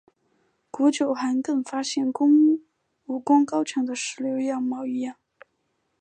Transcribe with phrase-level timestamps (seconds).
[0.71, 2.11] 古九寒更发现
[3.05, 5.17] 武功高强的石榴样貌一样。